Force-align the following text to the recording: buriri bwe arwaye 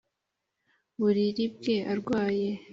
buriri 0.99 1.45
bwe 1.55 1.75
arwaye 1.93 2.49